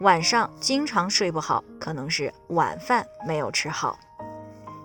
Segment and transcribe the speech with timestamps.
[0.00, 3.96] 晚上经常睡不好，可能是晚饭没有吃好。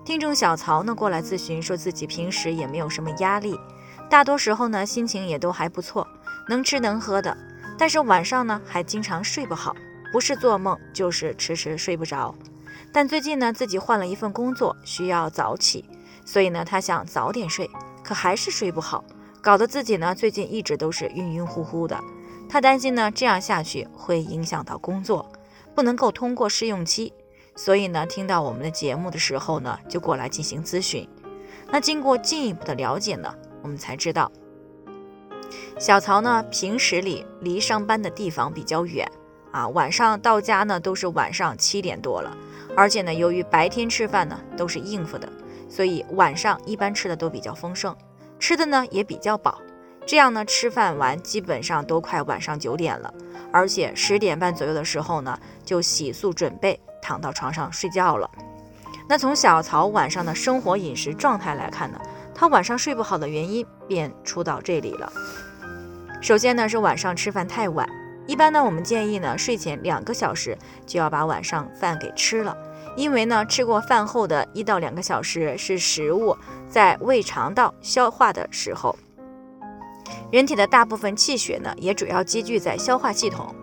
[0.05, 3.59] 听众小曹呢过来咨询，说自己平时也没有什么压力，
[4.08, 6.08] 大多时候呢心情也都还不错，
[6.48, 7.36] 能吃能喝的。
[7.77, 9.76] 但是晚上呢还经常睡不好，
[10.12, 12.34] 不是做梦就是迟迟睡不着。
[12.94, 15.84] 但最近呢自己换了一份工作，需要早起，
[16.23, 17.70] 所以呢他想早点睡，
[18.03, 19.03] 可还是睡不好。
[19.41, 22.00] 搞得自己呢，最近一直都是晕晕乎乎的。
[22.49, 25.31] 他担心呢，这样下去会影响到工作，
[25.76, 27.13] 不能够通过试用期。
[27.55, 31.08] 所以呢，听到我们的节目的时候呢，就过来进行咨询。
[31.72, 34.31] 那经过进一步的了解呢，我们才知道，
[35.77, 39.08] 小曹呢平时里离上班的地方比较远
[39.52, 42.36] 啊，晚上到家呢都是晚上七点多了，
[42.75, 45.31] 而且呢，由于白天吃饭呢都是应付的，
[45.70, 47.95] 所以晚上一般吃的都比较丰盛。
[48.39, 49.61] 吃的呢也比较饱，
[50.09, 53.13] 这样呢吃饭完基本上都快晚上九点了，
[53.53, 58.27] 而且十点半左右的时候呢就洗漱准备躺到床上睡觉了。
[59.07, 62.02] 那从小曹晚上的生活饮食状态来看呢，
[62.33, 65.13] 他晚上睡不好的原因便出到这里了。
[66.19, 67.87] 首先呢是晚上吃饭太晚，
[68.25, 72.57] 一般呢我们建议呢睡前两个小时就要把晚上饭给吃了。
[72.95, 76.35] 因为呢，吃过饭后的一到两个小时是食物
[76.67, 78.97] 在胃肠道消化的时候，
[80.31, 83.53] 人体的大部分气血呢也主要积聚在消化系统。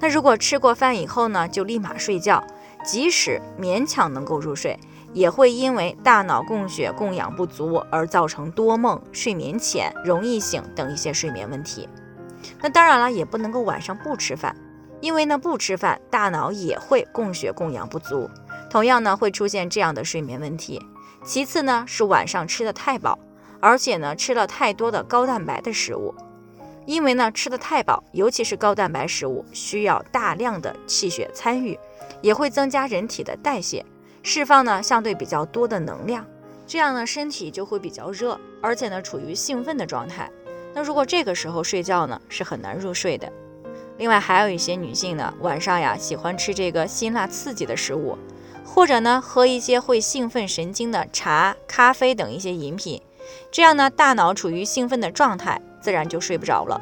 [0.00, 2.42] 那如果吃过饭以后呢，就立马睡觉，
[2.84, 4.78] 即使勉强能够入睡，
[5.12, 11.88] 也会因为大脑供血供氧不足而造成多梦、睡眠浅、容易醒等一些睡眠问题。
[12.60, 14.56] 那当然了，也不能够晚上不吃饭，
[15.00, 18.28] 因为呢不吃饭，大脑也会供血供氧不足。
[18.68, 20.80] 同样呢，会出现这样的睡眠问题。
[21.24, 23.16] 其次呢，是晚上吃的太饱，
[23.62, 26.12] 而且呢，吃了太多的高蛋白的食物。
[26.84, 31.78] 因为呢，吃的太饱，尤其是高蛋白食物，需要大量的气血参与，
[32.20, 33.86] 也会增加人体的代谢，
[34.24, 36.26] 释放呢相对比较多的能量。
[36.66, 40.28] 这样呢，身体就会比较热，而且呢，处于兴奋的状态。
[40.74, 43.32] 那如果这个时候睡觉呢，是很难入睡的。
[43.98, 48.18] 另外，还有一些女性呢，晚上呀喜欢吃这个辛辣刺激的食物。
[48.64, 53.02] 或者呢，喝一些会兴奋神经的茶、咖啡等一些饮品，
[53.50, 56.80] 这样呢，大脑处于兴奋的状态，自然就睡不着了。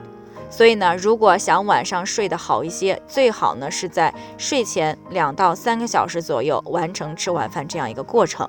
[0.51, 8.49] 所以呢，如果想晚上睡得好一些，最好呢是在睡前两到三个小时左右完成吃晚饭这样一个过程。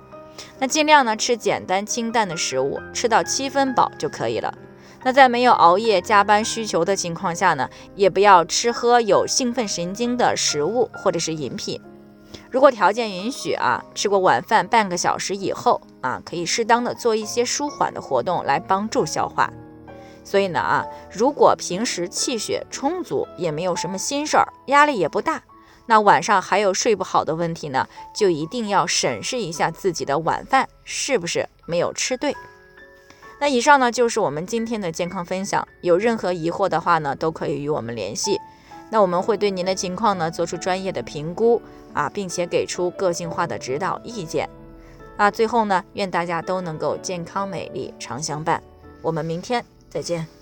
[0.58, 4.52] 那尽量呢吃简单清淡的食物，吃到七分饱就可以了。
[5.04, 11.80] 那在没有熬夜加班需求的情况下呢，也不要吃喝有兴奋神经的食物或者是饮品。
[12.52, 19.50] 如果条件允许啊，吃过晚饭半个小时以后啊，可以适当的做一些舒缓的活动来帮助消化。
[20.26, 25.42] 所以呢啊，如果平时气血充足，也没有什么心事儿，压力也不大，
[25.86, 32.36] 那晚上还有睡不好的问题呢，就一定要审视一下自己的晚饭是不是没有吃对。
[33.40, 38.38] 那以上呢就是我们今天的健康分享，有任何疑惑的话呢，都可以与我们联系。
[38.92, 41.62] 那我们会对您的情况呢做出专业的评估
[41.94, 44.48] 啊，并且给出个性化的指导意见
[45.16, 45.32] 啊。
[45.32, 48.62] 最后呢，愿大家都能够健康美丽常相伴。
[49.02, 50.41] 我们明天再见。